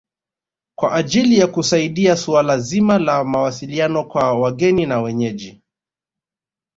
Kwa 0.75 0.91
ajili 0.95 1.37
ya 1.39 1.47
kusaidia 1.47 2.15
suala 2.15 2.57
zima 2.59 2.99
la 2.99 3.23
mawasiliano 3.23 4.03
kwa 4.03 4.33
wageni 4.39 4.85
na 4.85 5.01
wenyeji 5.01 5.61